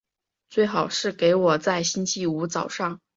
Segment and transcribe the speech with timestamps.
[0.49, 2.99] 最好是给我在星期五早上